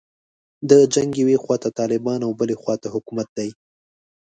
[0.69, 3.49] د جنګ یوې خواته طالبان او بلې خواته حکومت دی.